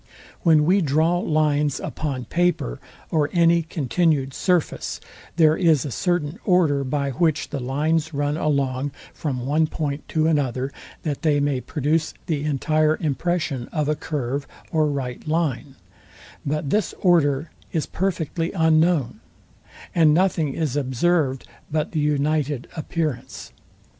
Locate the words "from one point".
9.13-10.07